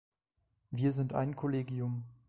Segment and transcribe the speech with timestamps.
[0.71, 2.05] Wir sind ein Kollegium.